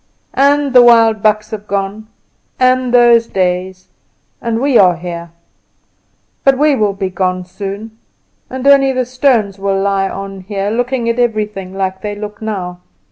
[0.33, 2.07] "And the wild bucks have gone,
[2.59, 3.89] and those days,
[4.41, 5.29] and we are here.
[6.43, 7.99] But we will be gone soon,
[8.49, 12.79] and only the stones will lie on here, looking at everything like they look now.